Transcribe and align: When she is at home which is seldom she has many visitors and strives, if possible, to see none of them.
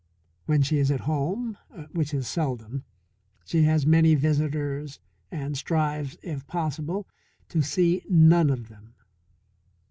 When 0.47 0.63
she 0.63 0.79
is 0.79 0.89
at 0.89 1.01
home 1.01 1.59
which 1.91 2.11
is 2.11 2.27
seldom 2.27 2.85
she 3.45 3.61
has 3.65 3.85
many 3.85 4.15
visitors 4.15 4.99
and 5.31 5.55
strives, 5.55 6.17
if 6.23 6.47
possible, 6.47 7.07
to 7.49 7.61
see 7.61 8.01
none 8.09 8.49
of 8.49 8.67
them. 8.67 8.95